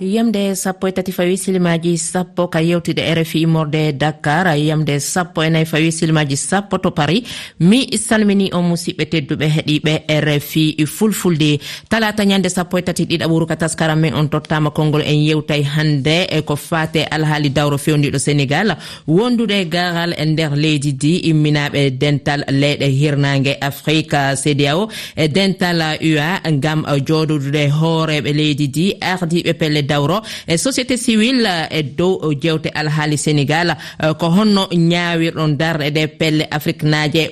[0.00, 4.46] yamde sappo e tati fawi silimaji sappo ka yewtude rfi morde dakar.
[4.58, 7.22] Yamde sappo e nayi fawi silimaji sappo to paris
[7.60, 11.58] mi salmini on musidɓe tedduɓe heeɗiɓe rfi fulfulde.
[11.88, 15.62] Talata ñande sappo e tati ɗiɗa ɓuru ka taskaram men on tottama konngol en yewtay
[15.62, 18.76] hande e ko fate alhaali dawro fewdiɗo sénégal.
[19.06, 26.40] Wondude garal e nder leydi di imminaɓe dental leyɗe hirnage afrique cdao e dental ua
[26.52, 30.22] gam joɗodude hooreɓe leydi di ardiɓe pelle dawro.
[30.46, 36.06] E société civil e dow jewte alhaali sénégal e ko honno ñawirɗon darɗe e ɗe
[36.18, 37.30] pelle afrique naje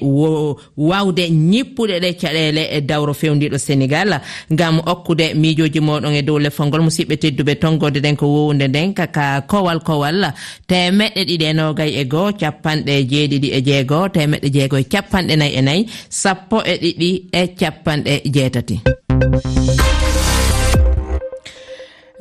[0.77, 4.21] wawde ñippuɗe ɗe caɗele e dawro fewdiɗo sénégal.
[4.51, 8.95] Gam okkude miijoji moɗon e dow leffol ngol musidɓe tedduɓe tonggode ɗen ko wowde nden
[8.95, 10.33] kaka kowal kowal.
[10.69, 15.53] Temeɗɗe ɗiɗi e nogay e goho capanɗe jeeɗiɗi e jeegoo temeɗɗe jeego e capanɗe nayi
[15.59, 18.77] e nayi sappo e ɗiɗi e capanɗe jeetati.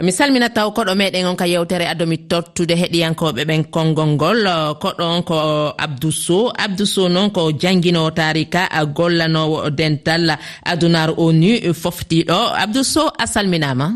[0.01, 4.41] mi salmina taw koɗo meɗen on ka yewtere adomi tottude heɗiyankoɓe ɓen konngol ngol.
[4.81, 5.35] Koɗo on ko
[5.77, 6.49] abdou sow.
[6.57, 8.61] Abdou sow noon ko jangguinowo tarika
[8.97, 10.33] gollanowo dental
[10.65, 12.39] adunar onu e foftiɗo.
[12.63, 13.87] Abdou sow a salminama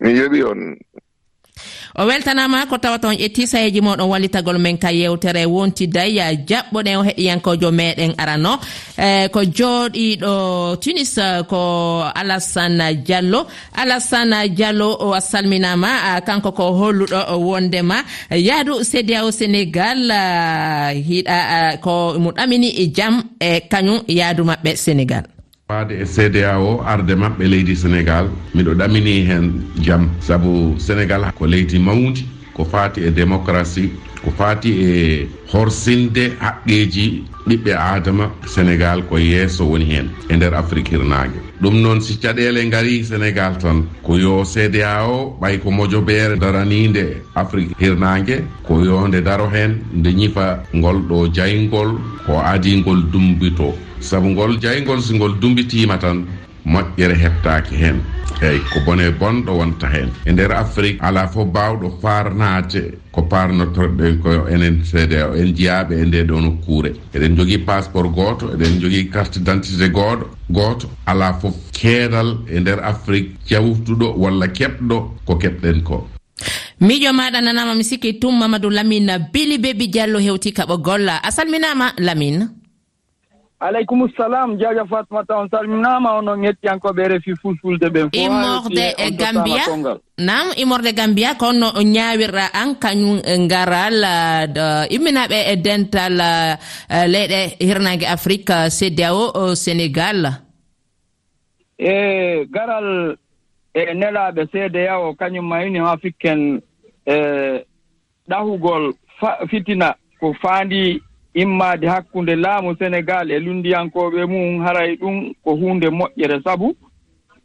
[0.00, 0.60] mi yeɓi on.
[1.96, 6.96] o weltanama ko tawata on ƴetti sayeji moɗon wallitagol men ka yewtere wontidday ya jaɓɓoɗen
[6.98, 8.52] o heɗiyankojo meɗen arano.
[8.98, 10.32] E ko jooɗiɗo
[10.82, 11.60] tunis eh, ko
[12.14, 13.46] alassane diallo.
[13.74, 20.00] Alassane diallo o salminama eh, kanko ko holluɗo wondema yaadu sédiao sénégal
[21.08, 21.36] hiɗa
[21.84, 25.24] ko mo ɗamini jaam e kañum yaadu maɓɓe sénégal
[25.70, 28.26] waade e cda o arde maɓɓe leydi sénégal.
[28.54, 29.44] Miɗo ɗamini hen
[29.84, 30.50] jaam saabu
[30.86, 32.22] sénégal ko leydi mawdi.
[32.58, 33.90] ko fati e démocratie
[34.24, 34.92] ko fati e
[35.52, 37.06] horsinde haqqeji
[37.48, 42.60] ɓiɓɓe adama sénégal ko yeeso woni hen e nder afrique hirnague ɗum noon si caɗele
[42.70, 49.06] gaari sénégal tan ko yo cda o ɓay ko mojoɓere daranide afrique hirnague ko yo
[49.08, 51.90] nde daro hen nde ñifa ngol ɗo jaygol
[52.26, 56.26] ko adingol dumbito saabu ngol jaygol si ngol dumbitima tan
[56.72, 58.00] moƴƴere hettaaki heen.
[58.42, 60.10] Eeyi ko bone bonɗo wonta heen.
[60.26, 66.04] E ndeer afrique alaa fof baawɗo faarnaade ko parnotorɗen ko enen cdo en jiyaaɓe e
[66.06, 66.90] nde ɗo nokkuure.
[67.14, 72.60] Eɗen jogii passeport gooto eɗen jogii carte d' identité gooɗo gooto alaa fof keedal e
[72.60, 74.96] ndeer afrique jawtuɗo walla keɓɗo
[75.26, 76.08] ko keɓɗen ko.
[76.80, 81.30] Miijo maɗa nanama mi sikki tum mamadou lamine bili bebi diallo hewti kaɓo ɓoggol a
[81.30, 82.46] salminama lamine.
[83.60, 88.08] aleykum salam jaja fatmata on salminama onon hettiyankoɓe refi fulfulde ɓen.
[88.12, 89.64] Immorde e gambia?
[90.18, 97.06] Nam immorde gambia kono o ñawirɗa an kañum eh, ngaral eh, imminaɓe e dental eh,
[97.12, 100.20] leyɗe hirnage afrique cdao sénégal.
[101.78, 103.16] E garal
[103.74, 106.60] e nelaɓe cda o kañum ma union africaine
[107.06, 107.64] e
[108.28, 108.94] ɗahugol
[109.50, 111.00] fitina ko faandi
[111.34, 116.76] immaade hakkunde laamu sénégal e lundiyankooɓe mum haray ɗum ko huunde moƴƴere sabu.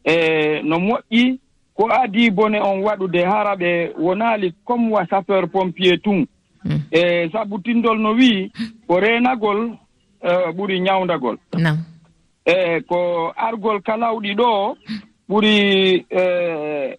[0.06, 1.40] E no moƴƴi
[1.74, 6.26] ko adii bone on waɗude hara ɓe wonaali comme wa sapeur pompier tun.
[6.64, 6.80] Hmm.
[6.92, 8.52] E sabu tindol no wii
[8.88, 9.72] ko reenagol
[10.22, 11.38] e, ɓuri ñawndagol
[12.46, 14.78] e ko argol kalawɗi ɗo
[15.30, 16.98] ɓuri e,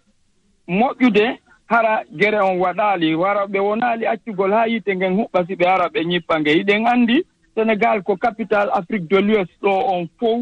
[0.67, 5.65] moƴƴude hara gere on waɗaali wara ɓe wonaali accugol haa yiite ngen huɓɓa si ɓe
[5.67, 7.23] ara ɓe ñippa nge iɗen anndi
[7.55, 10.41] sénégal ko capital afrique de l'ouest ɗo on fof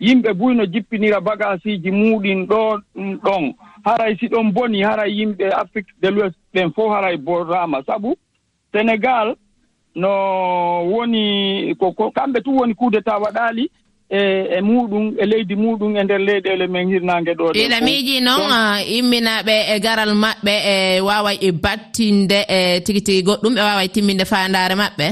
[0.00, 2.80] yimɓe buyno jippinira bagasiiji muuɗin ɗo
[3.22, 3.54] ɗon.
[3.84, 8.16] Haray si ɗon boni haray yimɓe afrique de l'ouest ɓen fof haray boraama sabu
[8.72, 9.36] sénégal
[9.94, 10.08] no
[10.90, 13.70] woni ko kamɓe tun woni coup d' état waɗaali
[14.10, 14.20] e
[14.56, 18.78] e muɗum e leydi muɗum e nder leyɗele men hirnage ɗo ɗiɗa miiji noon ah,
[18.96, 24.24] imminaɓe e garal maɓɓe e waway e battinde e tigi tigi goɗɗum ɓe waway timminde
[24.24, 25.06] fandare maɓɓe?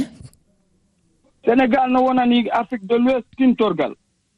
[1.45, 3.95] Sénégal no wonani afrique de l'ouest tintorgal.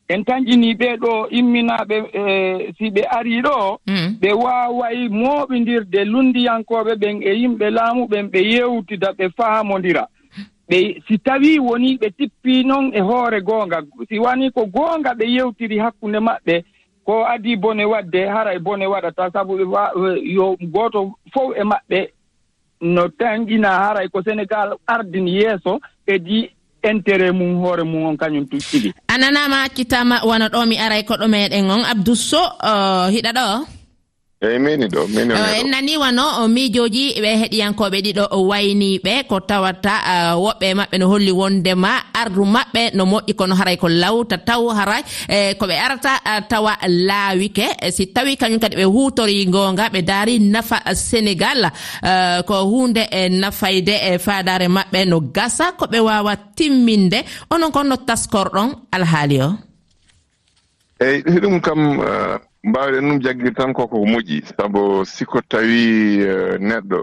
[0.08, 4.08] En tañƴini ɓeeɗo imminaaɓe e, si ɓe arii ɗo mm.
[4.20, 10.08] ɓe waaway mooɓindirde lundiyankooɓe ɓen e yimɓe laamuɓen ɓe yeewtida ɓe faamondira
[10.74, 13.78] ɓe si tawii wonii ɓe tippii noon e hoore goonga
[14.08, 16.64] si wani ko goonga ɓe yewtiri hakkunde maɓɓe
[17.06, 19.58] ko adii bone waɗde hara e bone waɗata sabu
[20.36, 21.00] yo gooto
[21.32, 22.00] fof e maɓɓe
[22.80, 26.50] no tañƴinaa haray ko sénégal ardini yeeso edi
[26.82, 31.28] intérêt mum hoore mum on kañum tucciɗi a nanama hakkitama wona ɗo mi aray koɗo
[31.28, 31.84] meɗen on.
[31.84, 33.46] Abdou so uh, hiɗa ɗo?
[34.44, 36.24] eyyi mini ɗo mini eh, en nani wano
[36.54, 42.82] miijoji ɓe heɗiyankoɓe ɗiɗo wayniɓe ko tawata eh, woɓɓe maɓɓe no holli wondema ardu maɓɓe
[42.96, 46.72] no moƴƴi kono haray ko lawta taw haray e koɓe arata eh, tawa
[47.08, 47.66] laawike.
[47.86, 51.60] E, si tawi kañum kadi ɓe hutori gonga ɓe daari nafa sénégal
[52.48, 57.18] ko hunde e nafayde e fadare maɓɓe no gasa koɓe wawa timminde.
[57.50, 59.50] Onon kon no taskorɗon alhaali o.
[61.00, 62.38] Eyyi ɗum kam uh...
[62.64, 64.42] mbawɗen ɗum jagguir tan koko moƴƴi.
[64.56, 66.98] Saabu siko tawi e, neɗɗo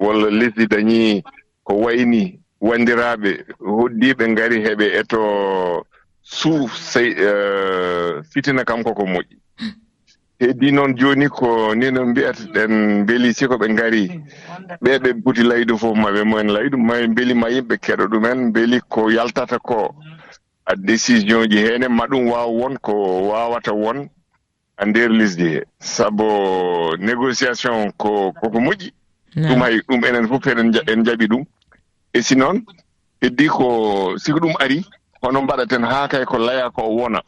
[0.00, 1.22] walla lesdi dañi
[1.64, 3.30] ko wayni wandiraɓe
[3.60, 5.20] hoddiɓe gari heɓe eto
[6.22, 9.36] suuf sey e, fitina kam koko moƴƴi.
[10.40, 14.08] Heddi noon joni ko ni no mbiyata ɗen beeli siko ɓe gari
[14.82, 18.80] ɓe ɓe poti laydu fof maɓe mumen laydu ma beeli ma yimɓe keɗo ɗumen beeli
[18.88, 19.94] ko yaltata ko.
[20.66, 22.92] A décision ji hene ma ɗum waw won ko
[23.28, 24.08] wawata won.
[24.80, 25.64] e nder lisdi he.
[25.80, 26.24] Saabu
[26.98, 28.92] négociation ko koko moƴƴi.
[29.36, 31.44] Ɗum hay ɗum enen fof eɗen en jaɓi ɗum.
[32.12, 32.64] E si noon
[33.22, 34.84] heddi ko siko ɗum ari
[35.22, 37.20] hono mbaɗaten haa kay ko laya ko wona.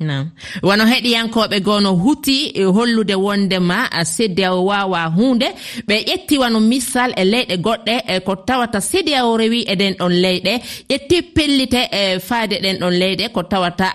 [0.00, 0.30] nam
[0.62, 5.48] wono heɗiyankoɓe goo no huti e hollude wondema cdao wawa hunde.
[5.88, 10.14] Ɓe ƴetti wano missal e leyɗe goɗɗe e ko tawata cdao rewi e ɗen ɗon
[10.24, 10.52] leyɗe.
[10.90, 13.88] Ƴetti pellite e faade ɗen ɗon leyɗe ko tawata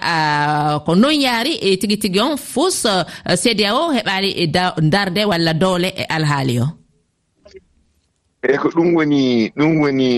[0.86, 2.86] ko non yaari e tigui tigui on fus
[3.44, 4.48] cdao heɓali
[4.94, 6.68] darde walla doole e alhaali o.
[8.48, 10.10] Eyi ko ɗum woni ɗum woni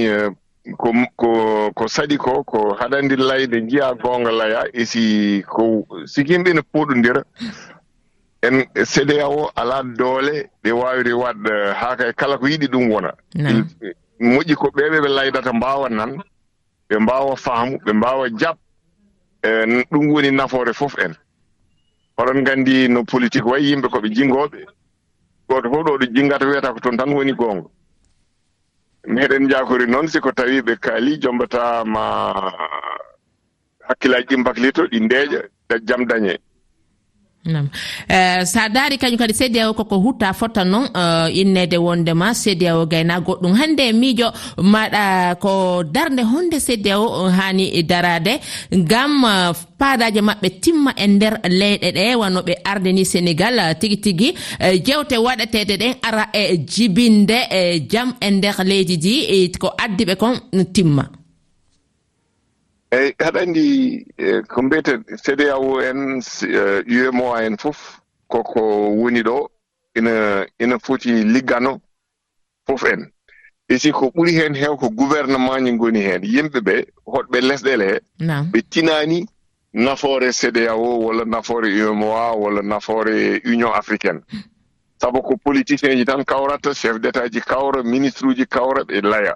[0.76, 6.54] ko ko ko saɗi ko ko haɗandi layde jiya goonga laya e si ko sikinɓe
[6.54, 7.24] ne poɗodira
[8.42, 12.68] en cda o ala doole ɓe wawiri wadde eh, ha kay e kala ko yiɗi
[12.68, 13.12] ɗum wona.
[14.20, 16.22] Moƴƴi ko ɓeɓe ɓe laydata mbawa nan
[16.90, 18.58] ɓe mbawa faamu ɓe mbawa jab
[19.44, 19.50] e
[19.92, 21.14] ɗum woni nafoore fof en.
[22.18, 24.66] Oɗon gandi no politique wayi yimɓe koɓe jingoɓe
[25.50, 27.70] goto fof ɗo ɗo jingata wiyata ko toon tan woni goonga.
[29.08, 32.04] meɗen jakori noon siko tawi ɓe kaali jombata ma
[33.88, 35.40] hakkillaji ɗi baklito ɗi ndeeƴa
[35.88, 36.34] jam dañe.
[37.48, 37.70] nam.
[38.10, 43.20] Eh, sa daari kañum kadi cdao koko hutta fotta noon eh, innede wondema cdao gayna
[43.20, 43.54] goɗɗum.
[43.60, 44.28] Hannde miijo
[44.58, 48.34] maɗa ko darde honde cdao eh, hani darade
[48.72, 49.24] gam
[49.80, 52.16] paadaji maɓɓe timma e nder leyɗe ɗe.
[52.16, 54.34] Wano ɓe arde ni sénégal tigi tigi
[54.86, 57.62] jewte waɗetede ɗen ara e jibinde e
[57.92, 60.36] jaam e nder leydi ndi ko addiɓe kon
[60.74, 61.17] timma.
[62.92, 64.94] eyyi haɗa anndi e, ko mbiyete
[65.24, 66.22] cdao en
[66.88, 68.62] e, umo en fof koko
[69.00, 69.50] woni ɗo
[69.98, 71.82] ina ina foti liggano
[72.68, 73.12] fof en.
[73.70, 76.76] E si ko ɓuri heen heew ko gouvernement ñi ngoni heen yimɓe ɓe
[77.06, 78.00] hoɗɓe lesɗele he
[78.52, 79.28] ɓe tinani
[79.74, 84.22] nafoore cdao walla nafoore umoa walla nafoore union africaine.
[84.32, 84.44] Hmm.
[85.02, 89.02] Sabu ko politicien ji tan kawrata chef d' état ji kawra ministre uji kawra ɓe
[89.02, 89.36] laya.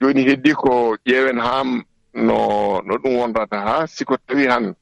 [0.00, 1.64] Joni heddi ko ƴeewen haa
[2.14, 3.86] no no ɗum wondata ha.
[3.86, 4.74] Siko tawi han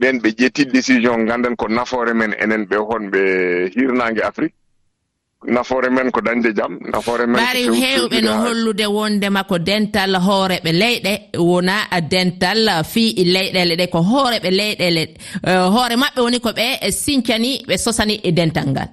[0.00, 3.20] ɓen ɓe ƴetti décision ganden ko nafoore men enen ɓe honɓe
[3.74, 4.54] hirnangue afrique.
[5.46, 10.70] Nafoore men ko dañde jaam nafoore men ɓari hewɓe no hollude wondema ko dental hooreɓe
[10.72, 15.02] leyɗe wona dental fii leyɗele ɗe ko hooreɓe leyɗele
[15.46, 18.88] eh, hoore maɓɓe woni ko ɓe sincani ɓe sosani e dental ngal.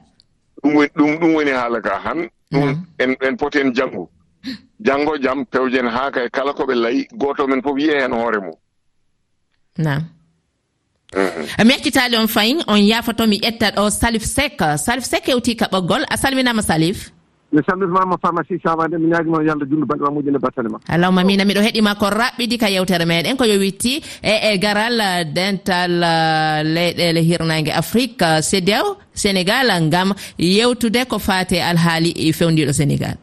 [0.63, 2.29] Ɗum ɗum woni haala ka han.
[2.51, 4.07] Ɗum en en poti en janngu.
[4.79, 8.39] janngo jam pewjen haa kay kala ko ɓe layi gooto men fof yiye heen hoore
[8.41, 8.55] mum.
[9.77, 10.01] Nam
[11.15, 11.21] mi
[11.63, 11.71] mhm.
[11.71, 16.03] accitaali on fayin on yaafoto mi ƴetta ɗo salif sek salif sek hewti ka ɓoggol
[16.09, 17.11] a salminama salif?
[17.53, 20.79] Mi salmitimama pharmacie samade mi ñaagima yo allah junndu baɗɗe ma moƴƴinde battane ma.
[20.89, 24.99] Allahuma mina miɗo heeɗima ko raɓɓidi ka yewtere meɗen ko yo witti e e garal
[24.99, 32.31] uh, dental uh, leyɗele hirnangue afrique uh, cdew sénégal gam yewtude ko fate alhaali e
[32.33, 33.15] fewdiɗo sénégal.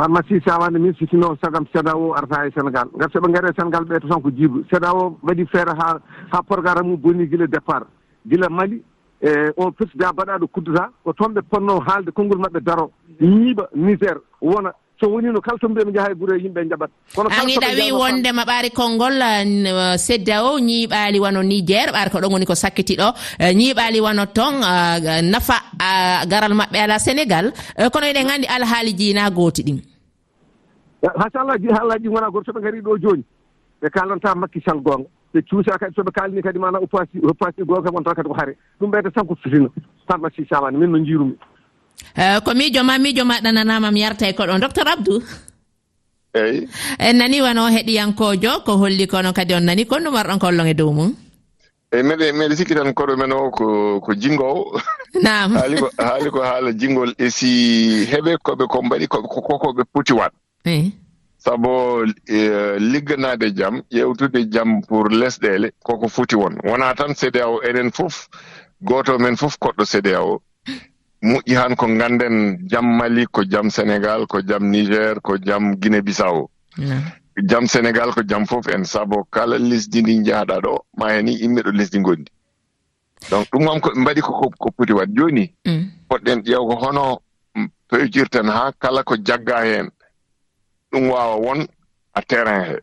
[0.00, 2.88] pharmacie sawande min sitino sagam seda o arata e sénégal.
[2.96, 4.64] Gati soɓe gaare sénégal ɓeyto tan ko jiibu.
[4.72, 6.00] Seda o waɗi feere ha
[6.32, 7.84] ha programme mum bonni guila départ.
[8.26, 8.82] Guila mali
[9.20, 12.90] e on firtida mbaɗaɗo kuddata ko toon ɓe ponno haalde konngol maɓɓe daro.
[13.20, 14.72] Ñiiɓa niger wona.
[15.00, 18.44] So wonino kala to mbiɓe jaha e guure yimɓe jaɓat kono an yiɗa wi wondema
[18.44, 19.16] ɓaari konngol
[19.98, 21.92] sedda o ñiiɓaali wano niger.
[21.92, 26.78] Ɓaari ko ɗon woni ko sakkitiɗo e, ñiiɓaali wano toon e, nafa e, garal maɓɓe
[26.84, 27.52] ala sénégal.
[27.92, 29.89] Kono eɗen nganndi alhaaliji na gooti ɗin.
[31.02, 33.24] hay so Allah haalaji ɗi wona goto soɓe gaari ɗo joni
[33.82, 35.08] ɓe kalanta makkisal gonga.
[35.34, 38.90] Ɓe cuusa kadi soɓe kalni kadi mana oppasi oppasi gonga wonta kadi ko haare ɗum
[38.90, 39.68] ɓeyde tan ko fitina
[40.08, 41.36] tan masi samani min no jiirumi
[42.16, 45.22] eh, ko miijo ma miijo ma ɗananamam yarta e koɗon docteur abdou?
[46.34, 46.68] Eyi.
[46.98, 50.74] En nani wano heɗiyankojo ko holli kono kadi on nani kon ɗum warɗon kollon e
[50.74, 51.14] dow mum?
[51.92, 54.78] Eyi meɗe meɗe sikki tan koɗo men o ko ko jingowo
[55.24, 59.82] nam haali ko haali ko haala jingol e si heɓe koɓe ko mbaɗi koɓe kokoɓe
[59.92, 60.32] poti wat
[61.38, 66.58] sabo e, ligganade jam ƴewtude jam pour lesɗele koko foti won.
[66.64, 68.28] Wona tan cdao enen fof
[68.82, 70.42] goto men fof koɗɗo cdao
[71.22, 76.02] moƴƴi han ko ganden jam mali ko jam sénégal ko jam niger ko jam guiné
[76.02, 76.50] bissao
[77.48, 78.84] jam sénégal ko jam fof en.
[78.84, 82.30] Sabo kala lesdi ndi jaaɗa ɗo ma hen ni yimɓe ɗo lesdi gondi
[83.30, 85.84] donc ɗum kam koɓe mbaɗi ko poti wat joni mm.
[86.08, 87.18] poɗɗen ƴeew ko hono
[87.88, 89.90] pewtirten ha kala ko jagga hen
[90.92, 91.66] ɗum wawa won
[92.14, 92.76] a terrain he.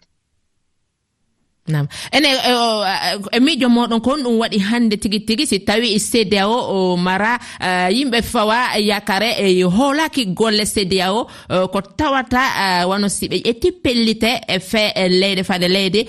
[1.68, 6.00] Nam ene e, e, e miijo moɗon ko honɗum waɗi hannde tigi tigi si tawi
[6.00, 8.60] cda o mara e, yimɓe fawa
[8.90, 11.28] yakare e hoolaki golle cda o
[11.74, 14.84] ko tawata wano si ɓe ƴetti pellite e fe
[15.20, 16.02] leyɗe fade leyde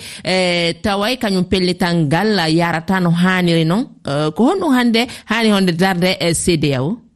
[0.83, 2.29] taway kañum pellital ngal
[2.59, 3.83] yarata no haaniri noon
[4.35, 6.11] ko honɗum hannde haani honde darde
[6.43, 7.08] cda o.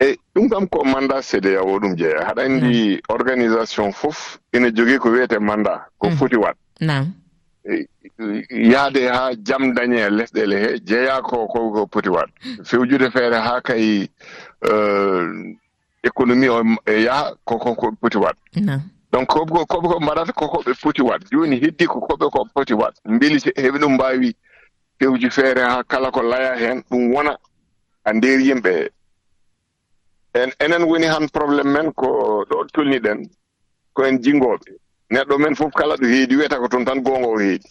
[0.00, 2.24] e ɗum kam ko mandat cda o ɗum jeeya.
[2.26, 6.56] Haɗa anndi organisation fof ina jogii ko wiyete mandat e, ko foti waɗ.
[8.50, 12.28] Yahde haa jam dañee lesɗele he jeeyaa ko ko ko poti waɗ.
[12.64, 14.08] Fewjude feere haa kay
[14.62, 14.72] e,
[16.04, 18.36] économie o e yaha koko poti waɗ.
[19.12, 21.20] Donc koɓe koɓe ko mbaɗata koko ɓe poti waɗ.
[21.32, 22.92] Jooni heddi ko koɓe ko poti waɗ.
[23.04, 24.34] Mbeli heɓe ɗum mbaawi
[24.98, 27.36] fewji feere haa kala ko laya heen ɗum wona
[28.04, 28.88] a ndeer yimɓe
[30.36, 33.28] en enen woni han probléme men ko ɗo tolniɗen
[33.94, 34.70] ko en jingoɓe.
[35.10, 37.68] Neɗɗo men fof kala ɗo heedi wiyata ko toon tan goongo o heedi.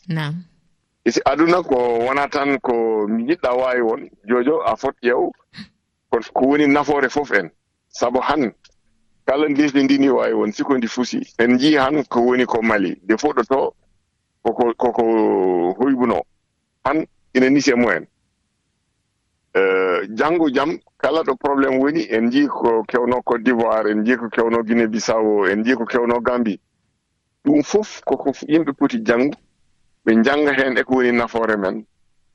[1.07, 2.73] Si aduna ko wona tan ko
[3.07, 5.31] jiɗɗa yiɗɗa waawi won jojo a fot ƴeew.
[6.09, 7.49] Ko ko woni nafoore fof en.
[7.89, 8.51] Sabu han
[9.27, 11.21] kala lesdi ndi ni waawi won siko ndi fusi.
[11.39, 12.95] En njii han ko woni ko mali.
[13.03, 13.73] De foɗoto
[14.43, 15.03] koko koko
[15.77, 16.21] hoybunoo
[16.85, 17.05] han
[17.35, 18.07] ina nise mumen.
[20.17, 24.29] janngo jam kala ɗo probléme woni en jii ko kewno côte d'ivoire en jii ko
[24.29, 26.59] kewno guinée bissawo en jii ko kewno gambi
[27.45, 29.33] ɗum fof koko yimɓe poti janngu
[30.05, 31.85] ɓe njannga heen e ko woni nafoore men.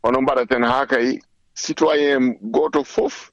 [0.02, 1.18] Hono mbaɗaten haa kay
[1.54, 3.30] citoyen gooto fof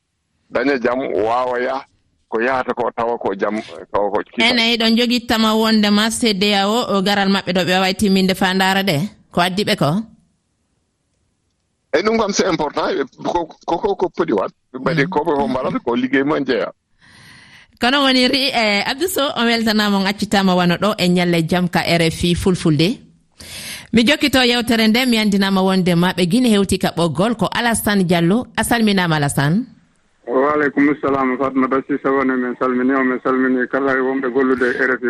[0.49, 1.85] daña jam waawa wawaya
[2.29, 3.55] ko yahata ko tawa ko jam
[3.91, 8.53] tawa ko ene eɗon jogittama wondema cda o garal maɓɓe ɗo ɓe wawi timminde fa
[8.53, 8.97] ndaara ɗe
[9.31, 9.89] ko addi ɓe ko?
[11.93, 12.87] eyi ɗum kam c'est important
[13.65, 15.09] koko ko poti wat ɓe mbaɗi mm.
[15.09, 16.71] koɓe ko mbaɗata ko liggey mumen jeeya.
[17.81, 22.35] Kono woniri e abdouso on weltanama on accitama wano ɗo e ñalle jaam ka rfi
[22.35, 22.97] fulfulde.
[23.93, 28.47] Mi jokkito yewtere nde mi andinama wondema ɓe guine hewti ka ɓoggol ko alassane diallo.
[28.57, 29.76] A salminama alassane.
[30.27, 35.09] waaleykum salam fatma basi sawone min salmini o min salmini kala wonɓe gollude e rfi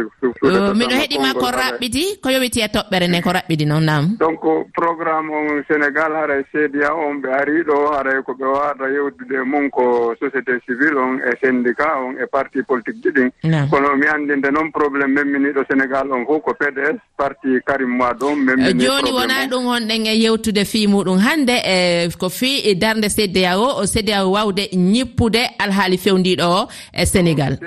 [0.78, 4.40] miɗo heeɗima ko raɓɓiti ko yowiti e toɓɓere nde ko raɓɓiɗi noon nam donc
[4.74, 9.38] programme o sénégal haray e seedia on ɓe ari ɗo haray e koɓe wawata yewtude
[9.46, 13.30] mum ko société civile on e syndicat on e parti politique ji ɗin.
[13.70, 18.36] Kono mi andinde noon probléme memminiɗo sénégal on fof ko pds parti karim moid on
[18.38, 23.58] memmini joni wona ɗum honɗen e yewtude fi muɗum hannde e ko fi darde cda
[23.58, 27.58] o cda o wawde ñib jippude alhaali fewdiɗo o e sénégal.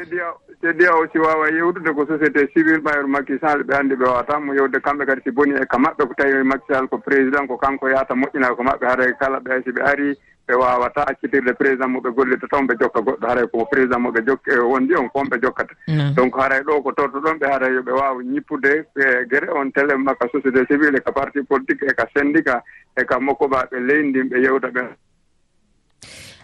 [0.60, 4.78] Teddi a aussi wawa yewtude ko société civil ɓayru makisal ɓe hannde ɓe wawatamo yewde
[4.80, 8.14] kamɓe kadi si boni e ka maɓɓe ko tawi makisal ko président ko kanko yahata
[8.14, 10.16] moƴƴina ko maɓɓe haara kala ɓe si ɓe ari
[10.48, 14.50] ɓe wawata accitirde président muɓe gollirta toon ɓe jokka goɗɗo haray ko président muɓe jokki
[14.50, 15.74] e wondi on kon ɓe jokkata.
[16.16, 19.96] Donc haray ɗo ko torto ɗon ɓe haray yoɓe wawa ñippude e guere on télé
[19.96, 22.60] makka société civil e ka parti politique e ka syndicat
[23.00, 24.82] e ka mokkoɓaɓe leydi ɓe yewta ɓe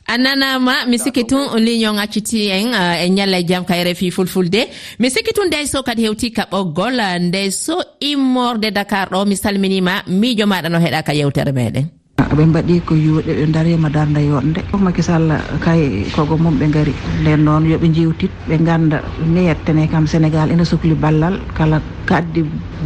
[0.09, 2.69] a nanama mi sikki tun lignon acciti en
[3.05, 4.63] e ñalla e jaam ka e rfi fulfulde.
[5.01, 10.03] Mi sikki tun ndeyso kadi hewti ka ɓoggol euh, ndeyso immorde dakar ɗo mi salminima
[10.21, 11.87] miijo maɗa no heeɗa ka yewtere meɗen.
[12.19, 16.57] Ah, ɓe mbaɗi ko yuuɗe ɓe darima e darda yonde ummaki sallah kay kogo mum
[16.61, 18.99] ɓe gaari nden noon yooɓe jewtit ɓe ganda
[19.35, 21.37] ni yettene kam sénégal ene sohli ballal.
[21.59, 21.77] Kala
[22.09, 22.41] kaddi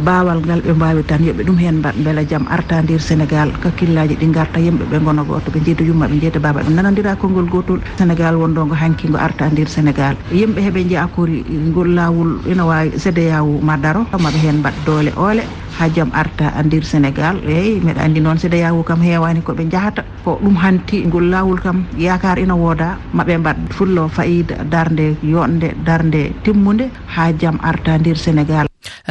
[0.05, 3.49] bawal ngal ɓe mbawi tan yooɓe ɗum hen mbaɗ beela jaam arta nder sénégal.
[3.63, 7.15] Kakkillaji ɗi garta yimɓe ɓe goona goto ɓe jeyda yumma ɓe jeyda baba ɓe nanodira
[7.15, 10.15] konngol gotol sénégal wondo ngo hanki ngo arta nder sénégal.
[10.31, 11.39] Yimɓe heeɓe jeeya kori
[11.71, 15.43] ngol lawol ina wawi cdéya ma daro maɓe hen mbat doole oole.
[15.77, 17.35] ha jaam arta e nder sénégal.
[17.47, 21.59] Eyyi mbeɗa andi noon si yawu kam heewani koɓe jahata ko ɗum hanti ngol lawol
[21.61, 27.97] kam yakar ina wooda maɓe mbat fullo fayida darde yonde darde timmude ha jaam arta
[27.97, 28.67] nder sénégal.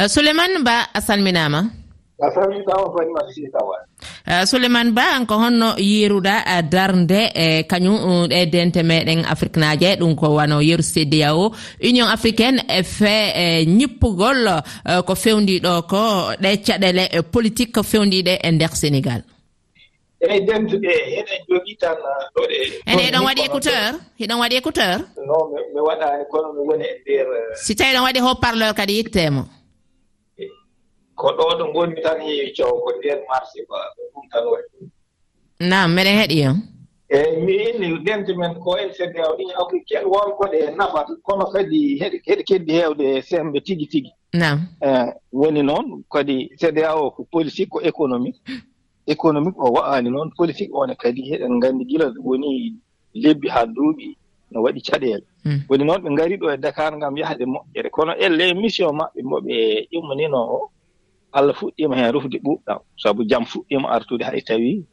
[0.07, 1.80] Souleymane ba a salminama
[2.21, 3.81] a salmitama fani masi tawat
[4.45, 9.25] souleymane ba an ko honno yeeruɗa eh, darde e eh, kañum eh, ɗe dente meɗen
[9.25, 11.51] afrique naje ɗum ko wano yeru cda o
[11.83, 14.61] union africaine e fe e ñippugol
[15.07, 16.01] ko fewndiɗo ko
[16.41, 19.21] ɗe caɗele politique ko fewndiɗe e nder sénégal.
[20.21, 21.97] Eyi dentuɗe heɗen jogii tan
[22.35, 23.91] ɗoɗe ene eɗon waɗi écouteur?
[24.19, 24.97] Hiɗon waɗi écouteur?
[25.27, 27.25] Non mi waɗani kono mi woni e nder
[27.55, 29.43] si tawi ɗon waɗi haut parleur kadi yittemo
[31.21, 33.77] ko ɗo ɗo ngonmi tan heewi cow ko nden marché ba
[34.13, 34.77] ɗum tan waɗi.
[35.69, 36.57] Nam meɗen heeɗi on
[37.15, 42.43] eeyi mi inni ndente men ko lcd o ɗin africaine wonkoɗe nafat kono kadi heɗe
[42.47, 44.11] keddi heewde e sembe tigi tigi.
[44.33, 44.89] Nam e
[45.39, 48.39] woni noon kadi cda o ko politique ko économique.
[49.07, 52.51] Économique o wa'aani noon politique one kadi heɗen nganndi gila woni
[53.13, 54.17] lebbi haa duuɓi
[54.51, 55.25] no waɗi caɗeele.
[55.43, 55.59] Hmm.
[55.69, 57.89] Woni noon ɓe ngarii ɗo e dakar ngam yahde moƴƴere.
[57.91, 60.71] Kono elle mission maɓɓe mo ɓe immanino o
[61.33, 64.85] allah fuɗɗima heen rufde ɓuuɓɗam sabu jam fuɗɗima artude hay tawi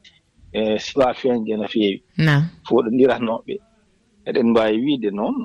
[0.52, 2.02] e siwa feñde no feewi.
[2.66, 3.54] Foɗodiratnoɓe
[4.28, 5.36] eɗen mbaawi wiide noon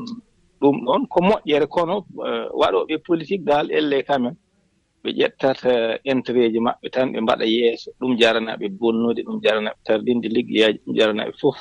[0.61, 1.95] ɗum ɗon ko moƴƴere kono
[2.27, 2.29] e,
[2.61, 4.35] waɗoɓe politique dal elle e kamen.
[5.03, 7.91] Ɓe ƴettata e, intérêt ji maɓɓe tan ɓe mbaɗa yeeso.
[7.99, 11.57] Ɗum jaranaɓe bonnude ɗum jaranaɓe tardinde liggeyaji ɗum jaranaɓe fof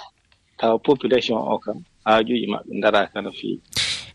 [0.59, 3.61] tawa population o kam haajuji maɓɓe daraka no feewi.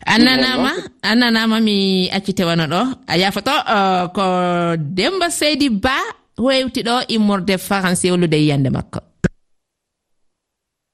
[0.06, 1.60] annanama annanama.
[1.60, 2.80] mi accitewano ɗo.
[3.06, 5.96] A yafoto uh, ko demba seydi ba
[6.36, 9.00] hewti ɗo immorde français wolude yiyande makko.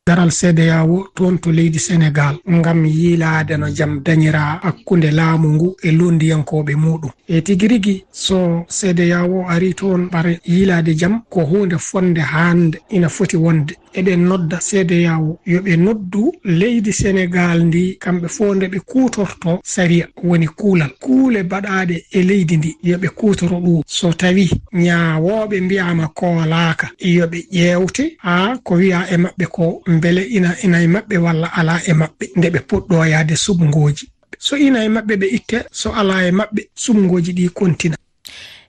[0.06, 5.90] Daral cdao toon to leydi sénégal ngam yiilaade no jam dañira hakkunde laamu ngu e
[5.92, 12.20] londiyankoɓe muɗum e tigi rigi so cdao ari toon ɓara yiilaade jam ko hunde fonde
[12.20, 13.74] hande ina foti wonde.
[13.98, 20.06] eɗen nodda cdao yo ɓe noddu leydi sénégal ndi kamɓe fo nde ɓe kutorto saria
[20.22, 20.90] woni kuulal.
[21.00, 23.82] Kuule baɗaɗe e leydi ndi yoɓe kutoro ɗum.
[23.86, 30.50] So tawi ñawoɓe mbiyama koolaka yoɓe ƴewte ha ko wiya e maɓɓe ko beele ina
[30.64, 34.08] ina e maɓɓe walla ala e maɓɓe nde ɓe puɗɗoyade subgoji
[34.38, 37.96] so ina e maɓɓe ɓe itte so ala e maɓɓe subgoji ɗi kontina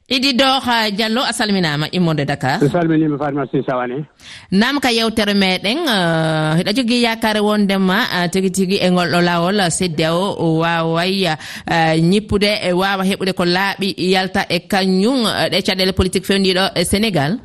[0.09, 2.61] iɗi dooha euh, diallo a salminama immode dakar.
[2.61, 4.05] Mi salminima fatima sy sawane.
[4.51, 9.59] Nam ka yewtere meɗen euh, hiɗa jogui yakare wondema euh, tigui tigui e ngolɗo lawol
[9.71, 11.25] sedde o waway
[12.01, 17.39] ñippude e wawa heɓude ko laaɓi yalta e kañum ɗe caɗele politique fewdiɗo e sénégal.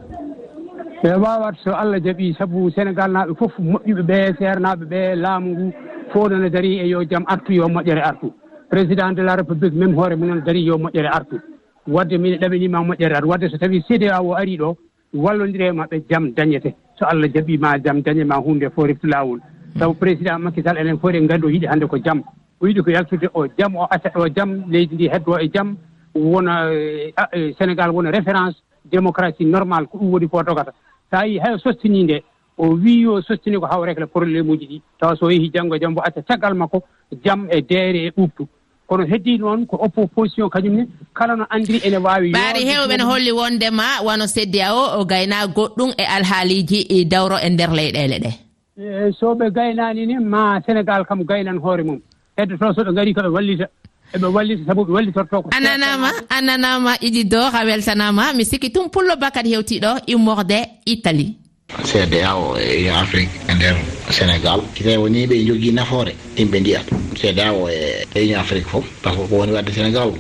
[1.03, 5.73] E wawat so allah jaaɓi saabu sénégal naaɓe foof moƴƴuɓe ɓe seernaɓe ɓe laamu ngu.
[6.13, 8.29] Fof nana daari e yo jaam artu yo moƴƴere artu.
[8.69, 11.41] Président de la république même hoore mum nana dari yo moƴƴere artu.
[11.87, 14.77] wadde min ɗaminima moƴƴere tan wadde so tawi cda o ari ɗo
[15.15, 16.75] wallodire maɓe maɓɓe jaam dañete.
[16.99, 19.39] So allah jaɓi ma jaam dañe hunde fo reftu lawol.
[19.41, 19.79] Hmm.
[19.81, 22.23] Sabu président makisal enen fof en gandi o yiɗi hannde ko jaam
[22.61, 25.77] o yiɗi ko yaltude o jaam o asat o jaam leydi ndi heddo e jaam
[26.15, 30.73] wona eh, eh, sénégal wona référence démocratie normal ko ɗum woni ko dogata
[31.11, 32.23] sa yi hay sostini nde
[32.59, 34.83] o wii yo sostini ko haw régle probléme uji ɗi.
[34.99, 36.83] Tawa so yeehi janngo e jaam mbo acca caggal makko
[37.25, 38.47] jaam e deere e ɓuɓtu
[38.91, 40.83] kono heddi noon ko opposition kañumne
[41.15, 45.47] kala no anndiri ene waawi ɓaari hewɓe ne holli wondema wano seddiya o o gaynaa
[45.47, 48.37] goɗɗum e alhaaliji e dawro e ndeer leyɗeele ɗee
[48.81, 52.01] eyi so ɓe gaynaani ni ma sénégal kam gaynan hoore mum.
[52.37, 53.67] Heddoto so ɓe ngarii ko ɓe wallita
[54.15, 55.49] eɓe wallita sabu ɓe wallitortoo ko.
[55.57, 61.37] Ananama ananama iɗi do ha weltanama mi sikki tum pullo bakat hewtiɗo immorde italie.
[61.85, 63.77] Cda o e afrique e nder
[64.11, 64.61] sénégal.
[64.81, 66.87] Ine woni ɓe jogii nafoore yimɓe ndiyat
[67.21, 70.11] ceeda o e réunion afrique foof par ce que ko woni wadde sénégal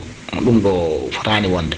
[0.44, 1.76] ɗum ɗo fotani wonde.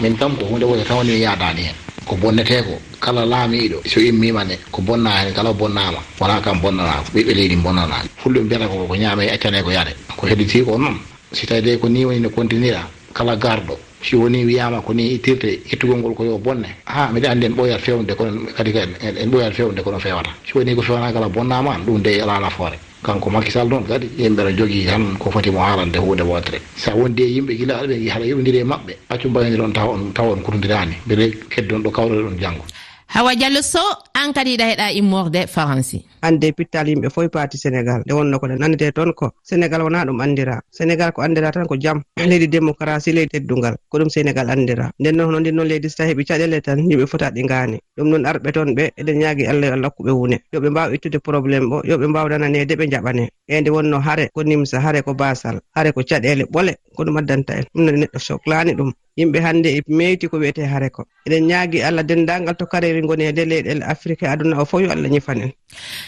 [0.00, 1.74] Min kam ko hunde wote tan woni min yadani hen.
[2.06, 7.10] Ko bonnete ko kala laamiɗo so immimane ko bonna hen kala bonnama wona kam bonnanako
[7.14, 10.96] ɓiɓɓe leydi bonnanani fulɗum mbiyata ko ko ñaame accane ko yaade ko hedditi ko noon
[11.32, 15.50] si tawi de ko ni woni no continira kala garɗo si woni wiyama koni ittirte
[15.72, 18.70] ittugol ngol ko yo bonne ha mbiɗa andi en ɓooyat fewde kono kadi
[19.02, 22.38] en ɓooyat fewde kono fewata si woni ko fewana kala bonnama ɗum de e ala
[22.38, 26.60] nafoore kanko makisal noon kadi yimɓe no jogii tan ko foti mo haalande hunde wotere.
[26.76, 30.30] Sa wondi e yimɓe gila aɗa haɗa yiɗodiri e maɓɓe accu mbayodiron taw on taw
[30.32, 32.64] on kutodiraani mbeɗe keddon ɗo kawrore ɗon janngo.
[33.08, 33.88] Hawa diallo sow
[34.22, 35.98] an kadi yiɗa heɗa immorde faransi.
[36.22, 38.00] Hannde pittal yimɓe fof e paati sénégal.
[38.06, 40.60] Nde wonno ko ɗen anndete toon ko sénégal wona ɗum anndira.
[40.70, 42.00] Sénégal ko anndira tan ko jam.
[42.16, 44.90] Leydi démocratie leydi teddungal ko ɗum sénégal anndira.
[45.00, 47.78] Nden noon hono ndin noon leydi so tawi heɓi caɗele tan yimɓe fota ɗi ngaani.
[47.98, 50.36] Ɗum noon arɓe toon ɓe eɗen ñaagi allah yo allah hokkuɓe wune.
[50.52, 54.78] Yoɓe mbawa ittude probléme o yoɓe mbawdananede ɓe jaɓane e nde wonno haare ko nimsa
[54.80, 57.64] haare ko basal haare ko caɗele ɓole ko ɗum addanta en.
[57.74, 58.92] Ɗum no neɗɗo sohlani ɗum.
[59.18, 61.04] Yimɓe hannde e meyti ko wiyete haare ko.
[61.26, 64.80] Eɗen ñaagi allah denndangal to kareeri ngoni e nde leyɗele afrique afrique aduna o fof
[64.82, 65.52] yo allah ñifanen.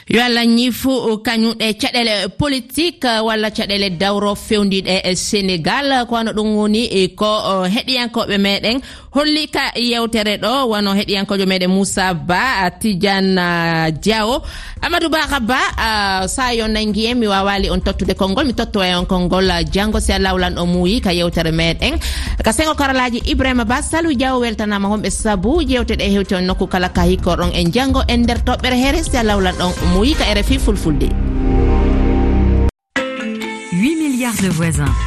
[0.09, 5.87] yo allah ñifu uh, kañumɗe caɗele politique uh, walla caɗele dawro fewdiɗe e sénégal.
[5.92, 8.81] Uh, ko wano ɗum woni e ko heɗiyankoɓe meɗen.
[9.14, 14.42] Holli ka yewtere ɗo wano heɗiyankojo meɗen moussa ba tidiane diawo.
[14.83, 15.61] Amadou baka ba
[16.29, 20.12] sa yo nangi en mi wawali on tottude konngol mi tottowa on konngol janggo si
[20.12, 21.96] allah allahwlan o muuyi ka yewtere meɗen.
[22.44, 26.88] Ka sengo karalaji ibrahima ba salou diawo weltanama homɓe saabu jewteɗe hewte on nokku kala
[26.88, 30.35] ka hikkorɗon en janggo en nder toɓɓere here si allahwlan gonɗan ɗon omo yi ka
[30.35, 31.09] rfi fulfulde.
[33.73, 35.05] 8 milliards de voisins.